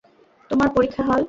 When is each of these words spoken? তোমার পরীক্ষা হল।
তোমার 0.49 0.69
পরীক্ষা 0.75 1.01
হল। 1.03 1.19